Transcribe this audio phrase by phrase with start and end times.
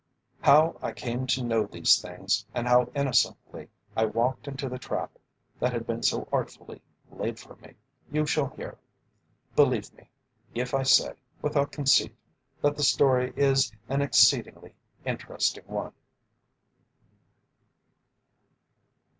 [0.39, 5.11] How I came to know these things and how innocently I walked into the trap
[5.59, 6.81] that had been so artfully
[7.11, 7.75] laid for me,
[8.11, 8.79] you shall hear.
[9.55, 10.09] Believe me,
[10.55, 12.15] if I say, without conceit,
[12.63, 14.73] that the story is an exceedingly
[15.05, 15.93] interesting one.